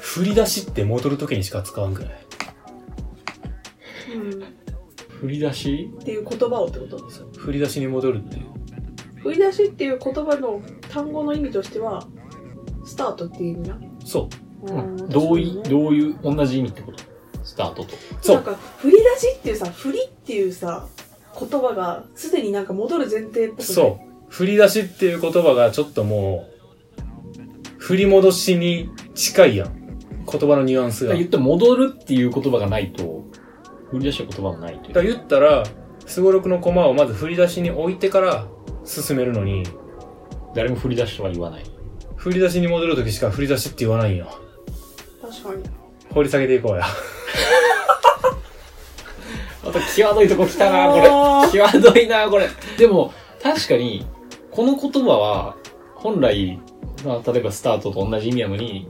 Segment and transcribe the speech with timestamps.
[0.00, 2.12] 振り出しって戻るときにしか使わんくない？
[4.14, 4.42] うん。
[4.42, 4.46] っ
[5.08, 5.90] 振り出し？
[6.04, 6.98] ていう言葉をってこと
[7.38, 8.63] 振り出しに戻るっていう。
[9.24, 12.06] 振り出しっていう言葉の単語の意味としては、
[12.84, 13.80] スタートっていう意味な？
[14.04, 14.28] そ
[14.62, 14.72] う。
[14.72, 17.02] うんどうい、確かにねどういう、同じ意味ってこと
[17.42, 17.96] スタートと。
[18.20, 20.86] そうなんか、振り出しっていうさ、振りっていうさ、
[21.38, 24.30] 言葉が、すでになんか戻る前提っぽくてそう。
[24.30, 26.46] 振り出しっていう言葉がちょっとも
[26.98, 29.98] う、振り戻しに近いやん。
[30.30, 31.12] 言葉のニュアンスが。
[31.12, 33.24] だ言って戻るっていう言葉がないと、
[33.90, 34.94] 振り出しの言葉がないという。
[34.94, 35.64] から言ったら、
[36.06, 38.46] スゴロクの駒をまず振り出しに置いてから
[38.84, 39.64] 進めるのに、
[40.54, 41.64] 誰も振り出しとは言わない。
[42.16, 44.38] 振り出しに戻るときしか振り出しって言わないんよ。
[45.20, 45.62] 確かに。
[46.12, 46.84] 掘り下げていこうや。
[49.64, 51.08] また際どいとこ来たな、これ。
[51.50, 52.48] 際どいな、これ。
[52.78, 54.06] でも、確かに、
[54.50, 55.56] この言葉は、
[55.94, 56.60] 本来、
[57.04, 58.88] まあ、例えばスタートと同じ意味なのに、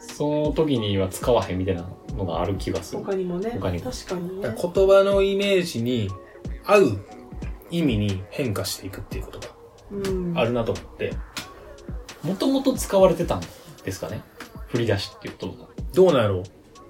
[0.00, 3.04] その時には使わへんみたいなのがある気がする。
[3.04, 3.50] 他にもね。
[3.60, 4.54] 他にも確かにね。
[4.60, 6.10] 言葉のイメージに
[6.64, 6.98] 合う
[7.70, 9.46] 意味に変化していくっていうことが
[9.90, 10.38] うん。
[10.38, 11.12] あるなと思って、
[12.22, 13.42] もともと使われてたん
[13.84, 14.22] ですかね？
[14.68, 15.68] 振り出しっていう言葉が。
[15.94, 16.42] どうなんやろう？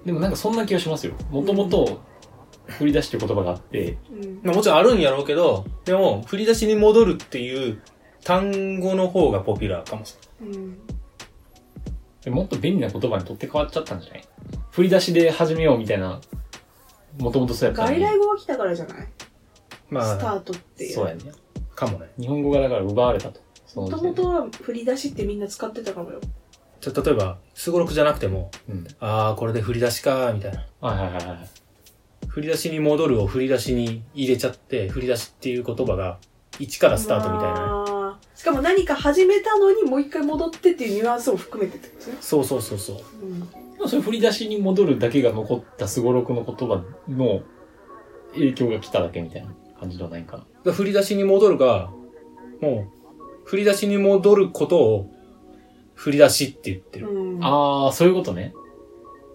[0.05, 1.13] でもなんかそんな気がしますよ。
[1.29, 2.01] もともと、
[2.67, 4.39] 振り出しっていう言葉があって、うん。
[4.43, 7.81] まあもちろんあるんやろうけど、でも、振り出しに戻るっていう
[8.23, 10.77] 単語の方がポピュラーかもしうん。
[12.21, 14.23] でもっと便利な言葉に取って変わっちゃったんじゃない？
[14.71, 16.19] 振り出しで始めようみたいな、
[17.17, 17.85] もともとそうやった。
[17.87, 19.09] 外来語が来たからじゃないれない？
[19.89, 20.93] まあ、スタートっていう。
[20.93, 21.21] そうやね。
[21.75, 22.09] かもね。
[22.19, 23.41] 日本語がだから奪われたと。
[23.65, 26.19] そのもともとは振り出しってみんな使ってたかもよ。
[26.81, 28.87] じゃあ例えば、すごろくじゃなくても、うん。
[28.99, 30.65] あー、これで振り出しかー、みたいな。
[30.81, 31.49] はいはいはいはい。
[32.27, 36.19] 振り出しに戻るを振り出しに入れちゃって、振り出しっていう言葉が、
[36.59, 38.19] 1からスタートみたいな。
[38.35, 42.17] しかも何か始めたのにもう一回戻ってっていうニュアンスを含めてってことですね。
[42.21, 42.97] そうそうそうそう。
[43.21, 43.89] うん。
[43.89, 47.41] それ振り出しに戻るだけが残ったすごろくの言葉の
[48.33, 50.73] 影響が来ただけみたいな感じではないかな。
[50.73, 51.91] 振り出しに戻るが、
[52.61, 52.87] も
[53.45, 55.11] う、振り出しに戻ることを、
[55.95, 57.09] 振り出しって言ってる。
[57.09, 58.53] うん、ああ、そういうことね。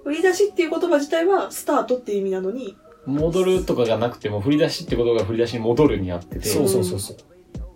[0.04, 6.48] 振り出しっていう言葉自体はスタートっていう意味なのに、戻るとかがなくても振り出しってことが振り出しに戻るにあってて。
[6.48, 7.16] そうそうそうそう。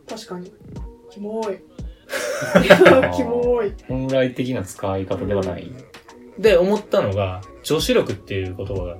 [0.09, 0.53] 確かに。
[1.11, 1.61] キモい。
[2.55, 3.73] ー キモい。
[3.87, 5.71] 本来的な使い方ではない。
[6.39, 8.97] で、思ったのが、女子力っていう言葉が。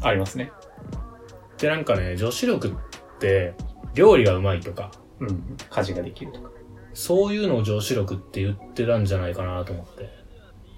[0.00, 0.52] ありますね。
[1.58, 3.54] で、なんかね、女子力って、
[3.94, 5.56] 料理がうまいとか、うん。
[5.70, 6.50] 家事ができるとか。
[6.94, 10.08] そういうのを女子力って言ってたんじゃないかなと思って。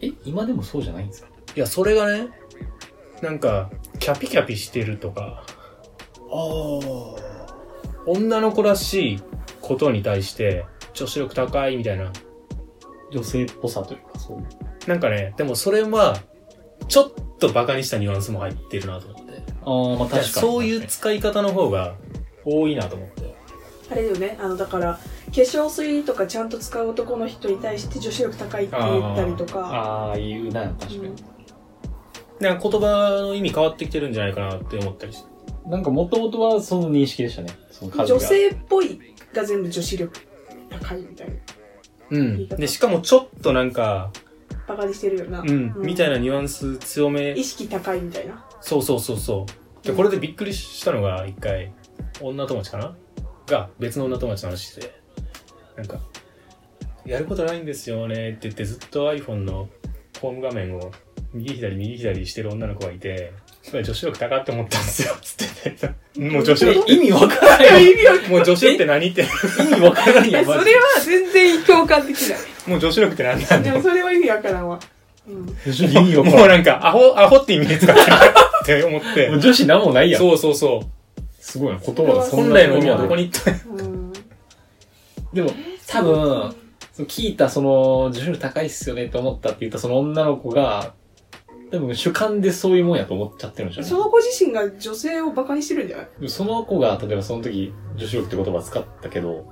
[0.03, 1.29] え、今でもそうじゃないんですか？
[1.55, 2.29] いや、それがね、
[3.23, 5.45] なんか、キャピキャピしてるとか、
[8.07, 9.23] 女の子らしい
[9.61, 10.65] ことに対して、
[10.95, 12.13] 女子力高いみたいな。
[13.13, 14.89] 女性っぽさというか、そう。
[14.89, 16.17] なんかね、でもそれは、
[16.89, 19.30] ちょっとバカにしたニュアンスも入ってるなと思って。
[19.65, 20.25] ああ、まあ確かに。
[20.25, 21.95] そういう使い方の方が
[22.45, 23.35] 多いなと思って。
[23.91, 24.39] あれだよね。
[24.41, 25.01] あの、だから、化
[25.33, 29.61] 粧水とかちゃんと使う男の人に対して女子力高いって言ったりとか。
[29.61, 31.15] ああ、言うな、確かに。
[32.41, 35.31] なんか言葉の意味変わってきてるんじゃないかなって思ったりして。
[35.67, 37.51] なんか元々はその認識でしたね。
[37.71, 38.19] その家事が。
[38.19, 39.01] 女性っぽい
[39.33, 40.21] が全部女子力
[40.71, 41.35] 高いみたいな。
[42.11, 42.49] うん。
[42.49, 44.11] で、しかもちょっとなんか、
[44.67, 45.41] バカにしてるよな。
[45.41, 47.45] うん、みたいなニュアンス強め意。
[47.45, 48.45] 識高いみたいな。
[48.61, 49.47] そうそうそうそ
[49.83, 49.87] う。
[49.87, 51.73] で、これでびっくりしたのが、一回、
[52.21, 52.97] 女友達かな？
[53.47, 54.93] が、別の女友達の話して、
[55.77, 55.99] なんか、
[57.07, 59.69] やることないんですよねって言ってずっと iPhone の
[60.21, 60.93] ホーム画面を
[61.33, 63.33] 右左右左してる女の子がいて、
[63.63, 66.21] それ女子力高って思ったんですよ、つってて。
[66.21, 67.93] もう女子力って、意味わからないよ。
[67.93, 69.25] 意味わもう女子力って何って、意
[69.75, 70.65] 味わからないそれは。
[71.05, 72.39] 全然共感できない。
[72.67, 74.79] もう女子力って何なんだでもそれは意味わからんわ。
[75.27, 75.49] うん。
[75.49, 76.45] 意味わも。
[76.45, 78.17] うなんか、アホ、アホって意味で使ってる
[78.63, 79.41] って思ってもう。
[79.41, 80.21] 女子なんもないやん。
[80.21, 81.23] そうそうそう。
[81.41, 84.13] すごいな、言葉がそんな本来の意味はどこに行ったうん。
[85.33, 85.51] でも、
[85.87, 86.55] 多分、
[86.93, 90.95] その聞いたその、女子力高いっすよねって思ったって言ったその女の子が、
[91.71, 96.29] 多分主観でそういうもんやと思っちゃってるんでしょうねその子自身が女性をバカにしてるんじゃない？
[96.29, 99.47] その子が、例えばその時、女子力って言葉使ったけど、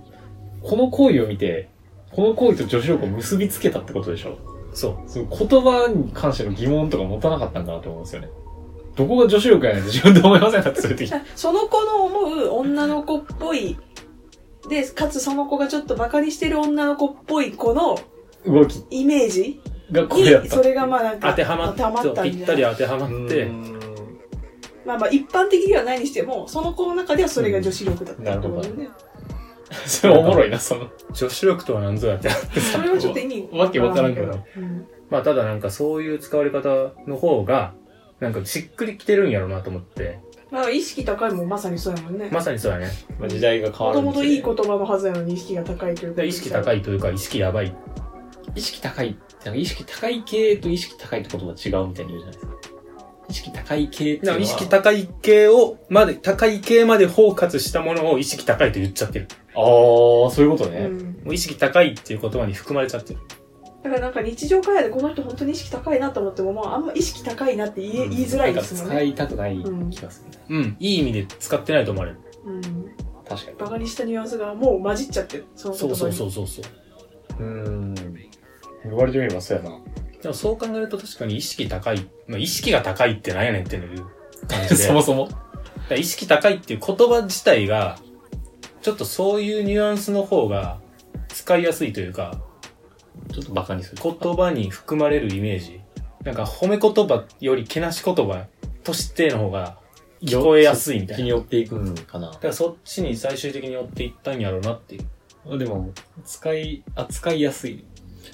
[0.62, 1.68] この行為を見て、
[2.10, 4.36] この行為と女子力を結びつけたってことでしょ？
[4.74, 5.08] そう。
[5.08, 8.28] その言葉に関しての疑問とか持たなかったんかなと思うんですよね。
[8.98, 11.12] どこが女子力やねんって自分で思いませんかってそういう時。
[11.36, 13.78] その子の思う女の子っぽい
[14.68, 17.96] で、かつその子がちょっとバカにしてる女の子っぽい子の
[18.44, 19.60] 動きイメージ？
[19.92, 20.42] がこれやった。
[20.42, 23.78] に、それがまあなんか、当てはまっ当てはまったんじゃないぴったり当てはまって、うん
[24.84, 28.88] まあまあ一般的にはないにしても、その子の中ではそれが女子力だったってことだよね。
[29.86, 30.88] それおもろいな、その。
[31.12, 32.30] 女子力とは何ぞやって。
[32.58, 34.38] それはちょっと意味わけわからんけど。
[34.56, 37.74] うんまあただなんかそういう使われ方の方が、
[38.20, 40.20] なんかしっくりきてるんやろうなと思って。
[40.50, 42.28] まあ意識高いもまさにそうやもんね。
[42.32, 42.90] まさにそうやね。
[43.18, 46.22] まあ時代が変わるもともといいこ言葉のはずやのに意識が高いというか。
[46.22, 47.76] で意識高いというか、意識やばい。
[48.54, 52.54] 意識高いって、なんか意識高い系と意識高いって言葉違うみたいに言うじゃないですか。
[53.28, 54.38] 意識高い系っていうのは。
[54.38, 59.28] なんか意識高い系を、まで、高い系まで包括したものを意識高いと言っちゃってる。
[59.54, 60.78] ああ、そういうことね。
[60.78, 61.20] うん。
[61.24, 63.20] もう意識高いっていう言葉に含まれちゃってる。
[63.82, 68.96] だからなんか日常会話でこの人本当に意識高いなと思っても、まああんま意識高いなって言え言いづらいですもんね。
[68.96, 70.38] 使いたくない気がするね。
[70.48, 70.76] うん。
[70.80, 72.18] いい意味で使ってないと思われる。
[72.44, 72.62] うん。
[73.28, 73.56] 確かに。
[73.58, 75.46] バカにしたニュアンスがもう混じっちゃってる。
[75.54, 75.72] そ。
[75.72, 76.64] そうそうそうそうそう。
[77.38, 77.94] うーん。
[78.84, 79.78] 言われてみればそうやな。
[80.22, 82.08] でもそう考えると確かに意識高い。
[82.26, 84.04] まあ、意識が高いってなんやねんっていう
[84.48, 84.74] 感じで。
[84.82, 85.28] そもそも。
[85.96, 87.98] 意識高いっていう言葉自体が、
[88.82, 90.80] ちょっとそういうニュアンスの方が
[91.28, 92.40] 使いやすいというか、
[93.32, 94.02] ちょっとバカにする。
[94.02, 95.80] 言葉に含まれるイメージ。
[96.24, 98.46] なんか褒め言葉よりけなし言葉
[98.82, 99.78] としての方が
[100.20, 101.16] 聞こえやすいみたいな。
[101.18, 102.38] 気に寄っていくんかなだ。
[102.38, 105.00] からそっちに最終的に寄っていったんやろうなってい
[105.46, 105.58] う。
[105.58, 105.92] でも、
[106.24, 107.84] 使い、扱いやすい。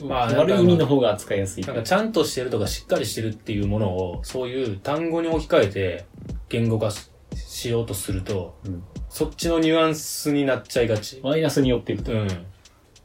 [0.03, 1.65] まあ悪い意味の方が扱いやすい。
[1.65, 6.05] なんかちゃんとしてるとかしっかりしてるっていうものを、そういう単語に置き換えて
[6.49, 11.21] 言語化ししようとすると、うんそっちのニュアンスになっちゃいがち。
[11.23, 12.11] マイナスに寄っていくと。
[12.11, 12.29] うん。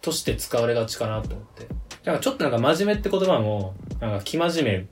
[0.10, 1.68] として使われがちかなと思って。
[1.68, 1.76] だ
[2.06, 4.88] からちょっとなんか真面目って言葉も、なんか生真面目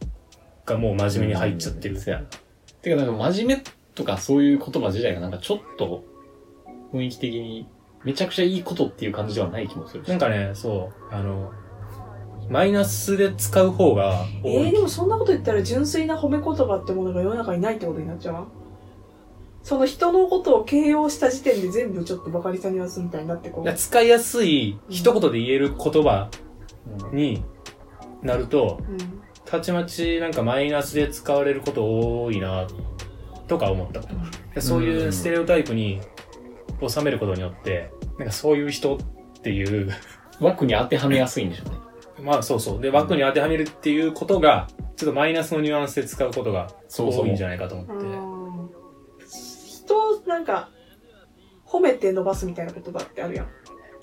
[0.65, 1.99] がもう真面目に入っちゃってる。
[1.99, 2.27] そうやな。
[2.81, 3.63] てかなんか真面目
[3.95, 6.03] とかそういう言葉自体がなんかちょっと
[6.93, 7.67] 雰囲気的に
[8.03, 10.07] めちゃくちゃいいことっていう感じではない気もするし。
[10.07, 11.51] なんかね、そう、あの、
[12.49, 14.67] マイナスで使う方がえ多い。
[14.69, 18.35] ー、でもそんなこと言ったら純粋な褒め言葉ってものが世の中にないってことになっちゃう？
[18.35, 18.47] わ
[19.67, 26.29] その人のことを形容した時点で全部ちょっとバカにしたニュアンスみたいになってこいうや使いやすい、一言で言える言葉
[27.01, 27.17] うん。
[27.17, 27.43] に
[28.21, 28.97] なると、うん。
[29.43, 31.83] たちまちなんかマイナスで使われること
[32.23, 32.65] 多いな、
[33.49, 33.99] とか思った。
[33.99, 34.07] こ
[34.55, 35.99] とそういうステレオタイプに
[36.87, 38.99] 収めることによって、なんかそういう人っ
[39.41, 39.91] ていう、
[40.39, 41.71] 枠に当てはめやすいんでしょう
[42.21, 42.23] ね。
[42.23, 42.81] まあそうそう。
[42.81, 47.93] で、枠に当てはめるっていうことが、ちょっとマイナスのニュアンスで使うことがそうそう多いんじゃないかと思って。
[47.93, 48.16] うん。
[48.16, 48.16] 人を
[50.38, 50.69] なんか
[51.66, 53.48] 褒めて伸ばすみたいな言葉ってあるやん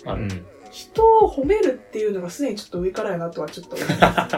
[0.05, 0.47] あるうん。
[0.73, 4.01] 人を褒めるっていうのがすでにちょっと上からやなとはちょっと思います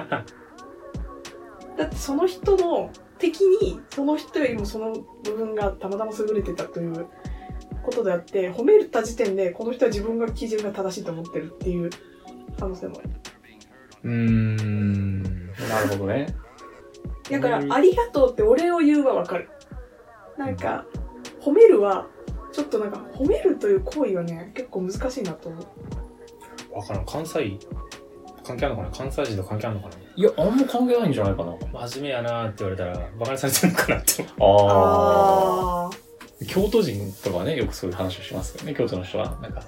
[1.78, 4.92] だってその人の敵にその人よりもその
[5.24, 7.06] 部分がたまたま優れてたという
[7.82, 11.88] ことであって褒めた時点でこの人は自分が基準が正しいと思ってるっていう
[12.60, 13.08] 可能性もある
[14.04, 15.22] うーん。
[15.22, 16.26] なるほどね。
[17.30, 19.48] だからう、んありがとうってお礼を言うはわかる。
[20.36, 20.84] なんか、
[21.46, 22.08] 褒めるは、
[22.52, 25.62] ちょっとなんか、褒めるという行為はね、結構難しいなと思
[26.72, 26.74] う。
[26.76, 27.06] わからん。
[27.06, 27.56] 関西、
[28.44, 28.96] 関係あるのかな？
[28.96, 29.94] 関西人と関係あるのかな？
[30.16, 31.54] いや、あんま関係ないんじゃないかな。
[31.86, 34.24] 真面目やなーって言われたら、バカにされてるのかなって。
[34.40, 35.86] ああ。
[35.88, 35.90] あ
[36.48, 39.38] 京都人とかはね、よくそういう話をしますけどね、京都の人は。
[39.40, 39.62] なんか、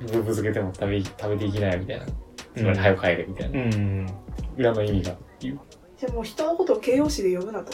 [0.00, 2.06] ブーブー漬けても食べ、食べていきないみたいな。
[2.56, 3.60] つまり、早く帰れみたいな。
[3.60, 4.06] うん。
[4.56, 5.16] 裏の意味が。
[5.40, 7.72] じゃあもう人のことを形容詞で呼ぶなと。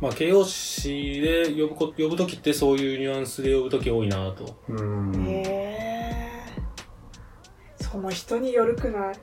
[0.00, 4.56] まあ、形容詞で呼ぶこ、呼ぶときってそういうニュアンスで呼ぶとき多いなと。
[4.68, 6.52] うんへえ。
[7.76, 9.14] その人によるくない？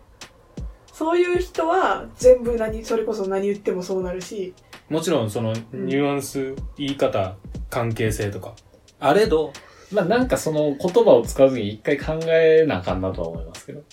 [0.94, 4.54] そういう人は全部何、それこそ何言ってもそうなるし、
[4.90, 7.36] もちろんそのニュアンス、言い方、
[7.70, 8.54] 関係性とか。
[9.00, 9.54] あれど、
[9.92, 13.84] まあなんかその言葉を使わずに一回考えなあかんなとは思いますけど。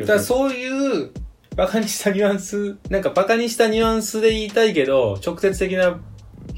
[0.00, 1.10] だからそういう、
[1.56, 6.00] バカにしたニュアンス、なんかバカにしたニュアンスで言いたいけど、直接的な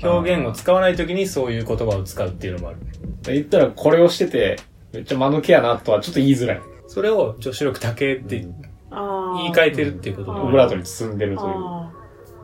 [0.03, 2.79] 表現を使わないときにそういう言葉を使うっていうのもある。
[3.25, 4.57] 言ったらこれをしてて、
[4.93, 6.61] めっちゃ間抜けやなとはちょっと言いづらい。
[6.87, 8.47] それを女子力だけって
[8.91, 11.53] あ言い換えてるっていうことで、うんオブラートに包んでるという。
[11.55, 11.93] あ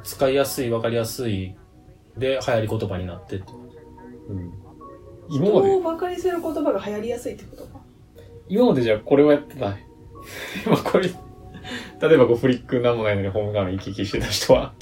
[0.05, 1.55] 使いやすい、わかりやすい
[2.17, 3.53] で流行り言葉になってって。
[4.29, 4.53] うんー
[5.31, 5.69] 今まで？
[5.69, 7.65] 人を、バカにする言葉が流行りやすいってこと？
[7.65, 7.81] か。
[8.49, 9.77] 今までじゃあこれをやってた。
[10.65, 14.73] 今これ、例えばこうフリックなんもないのにホーム画面行き来してた人は、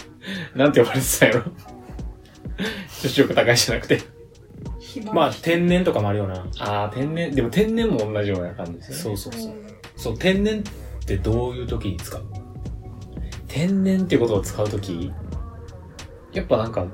[0.54, 1.42] なんて呼ばれてたんやろ
[3.02, 4.00] 女子力高いじゃなくて。
[4.78, 6.46] 暇まあ、天然とかもあるよな。
[6.58, 9.16] ああ、天然、でも天然も同じような感じですよね。
[9.16, 9.54] そうそうそう。
[9.96, 10.62] そう、天然っ
[11.04, 12.22] てどういう時に使う？
[13.48, 15.12] 天然ってことを使うとき、
[16.32, 16.86] やっぱなんか、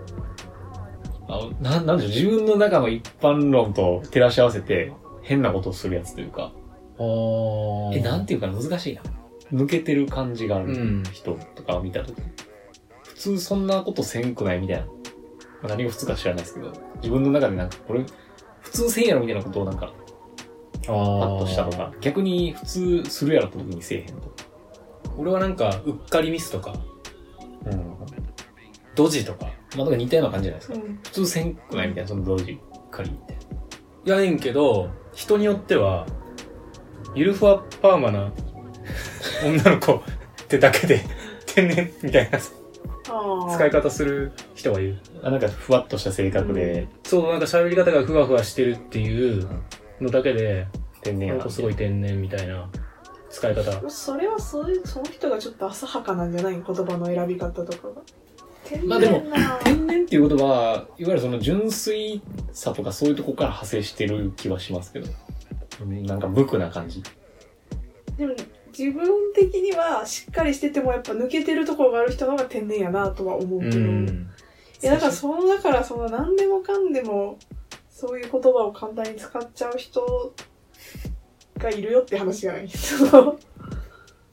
[1.28, 4.92] あなん、なんでしょう、自分の中の一般論と照らし合わせて、
[5.22, 6.52] 変なことをするやつというか、
[6.98, 9.02] あえ、なんていうかな難しいな。
[9.52, 11.02] 抜けてる感じがあるうん。
[11.12, 12.16] 人とかを見たとき、
[13.04, 14.86] 普通そんなことせんくないみたいな。
[15.62, 18.04] まあ何が普通か知らないですけど、自分の中でなんかこれ、
[18.60, 24.28] 普通せんやろみたいなことをなんか、あパッとしたとか、逆に普通するやろって時にせえへんとか。
[25.16, 26.74] 俺はなんか、うっかりミスとか、
[27.66, 27.94] うん。
[28.94, 30.86] ドジとか、まあ、だから似たような感じじゃないですか。
[30.86, 30.98] うん。
[31.02, 32.58] 普通せんくないみたいな、その同時
[32.90, 33.36] 仮って。
[34.04, 36.06] やねんけど、人によっては、
[37.14, 38.32] ゆるふわパーマな
[39.44, 40.02] 女の子っ
[40.48, 41.04] てだけで
[41.46, 42.38] 天然みたいな。
[43.02, 44.98] 使い方する人がいる。
[45.22, 49.48] あなんかふわっとした性格で、そう、なんか喋り方がふわふわしてるっていう
[50.00, 50.66] のだけで、
[51.02, 52.68] 天然やななんかすごい天然みたいな
[53.30, 53.90] 使い方。
[53.90, 58.02] それはそういう、その人がちょっと浅はかなんじゃない言葉の選び方とかが。
[58.64, 59.22] 天まあでも
[59.64, 65.06] 天然っていう言葉は、いわゆるその純粋さとかそういうとこから派生してる気はしますけど。
[65.82, 67.02] うんなんか無垢な感じ。
[68.16, 68.34] でも
[68.76, 73.76] 自分的にはしっかりしててもやっぱ抜けてるところがある人の方が天然やなとは思ううけど。
[73.78, 74.30] ん。
[74.82, 77.38] いやだからその、だからその何でもかんでも
[77.88, 80.34] そういう言葉を簡単に使っちゃう人
[81.58, 82.68] がいるよって話じゃない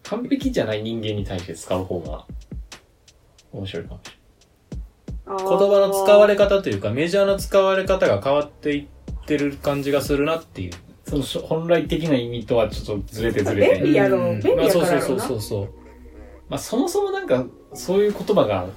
[0.04, 2.26] 完璧じゃない人間に対して使う方が
[3.52, 4.20] 面白いかもし
[5.28, 10.72] 言葉の使われ方というか、メジャーな使われ方が変わっていってる感じがするなっていう。
[11.10, 13.76] そのしょ本来的な意味とはちょっとずれてずれて。
[13.82, 15.70] 便利やろうん便利やからなまあそうそうそうそう。
[16.50, 18.68] まあそもそもなんかそういう言葉が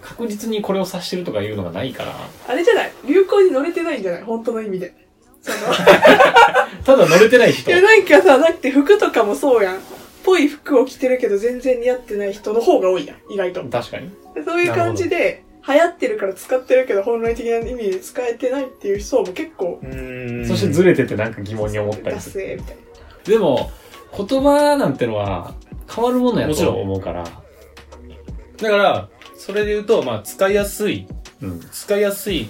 [0.00, 2.12] 確実にこれを指してるとかいうのがないから、
[2.48, 2.92] あれじゃない？
[3.06, 4.22] 流行に乗れてないんじゃない？
[4.22, 4.94] 本当の意味で。
[5.40, 5.56] その、
[6.84, 7.74] ただ乗れてない人い。
[7.74, 9.78] やなんかさ、だって服とかもそうやん。
[10.24, 13.64] ぽい服を着てるけど全然似合ってない人の方が多いやん、意外と。
[13.64, 14.08] 確かに。
[14.36, 22.46] でそういう感じで、流行ってるから使ってるけど本来的な意味で使えてないっていう人も結構、うんそしてずれててなんか疑問に思ったりダする。
[22.46, 22.82] セーみたいな。
[23.24, 23.70] でも、
[24.16, 25.54] 言葉なんてのは
[25.88, 31.06] 変わるものやともちろん思うから、だから、それで言うと、まあ、使いやすい、
[31.40, 31.60] うん。
[31.70, 32.48] 使いやすい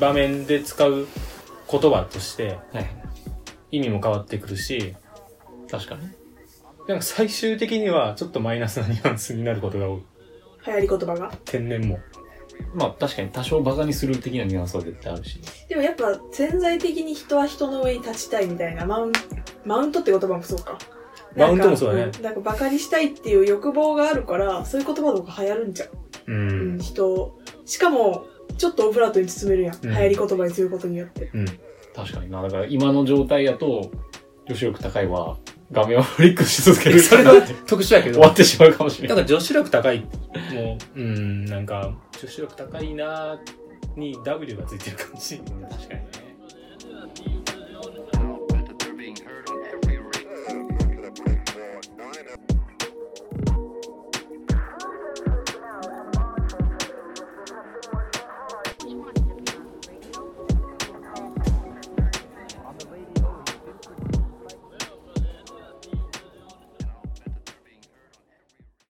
[0.00, 1.06] 場面で使う
[1.70, 2.90] 言葉としてはい。
[3.72, 4.96] 意味も変わってくるし、
[5.70, 6.02] 確かに。
[6.88, 10.02] なんか最終的にはちょっとマイナスなニュアンスになることが多い。
[10.66, 11.32] 流行り言葉が？
[11.44, 12.00] 天然も。
[12.74, 15.40] まあ確かに多少バカにする的なニュアンスは絶対あるし。
[15.68, 19.12] でもやっぱ潜在的に人は人の上に立ちたいみたいな、マウン
[19.64, 20.78] マウントって言葉もそうか。
[21.36, 25.88] マウントもそうだねなんかバカにしたいっていう欲望があるから、そういう言葉とか流行るんじゃん。
[25.88, 25.92] う
[26.26, 26.78] うんん、。
[26.80, 28.24] 人をしかも、
[28.58, 29.74] ちょっとオブラートに包めるやん。
[29.74, 31.30] うん流行り言葉にすることによって。
[31.32, 31.46] うん。
[31.94, 32.42] 確かにな。
[32.42, 33.90] だから今の状態やと、
[34.46, 35.38] 女子力高いは
[35.72, 37.00] 画面をフリックし続ける。
[37.00, 37.32] それが
[37.66, 39.16] 特殊やけど終わ、ってしまうかもしれない。
[39.18, 45.38] なんか女子力高い、もう、うん、なんか、女子力高いなーに W がついてる感じ。
[45.38, 46.30] 確かにね。